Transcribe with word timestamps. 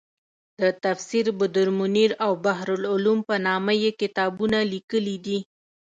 د 0.59 0.61
تفسیر 0.83 1.25
بدرمنیر 1.39 2.11
او 2.25 2.31
بحرالعلوم 2.45 3.19
په 3.29 3.35
نامه 3.47 3.73
یې 3.83 3.91
کتابونه 4.01 4.57
لیکلي 4.73 5.17
دي. 5.25 5.39